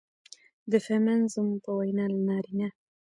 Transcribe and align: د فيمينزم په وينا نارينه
د 0.71 0.73
فيمينزم 0.85 1.47
په 1.63 1.69
وينا 1.77 2.05
نارينه 2.27 2.69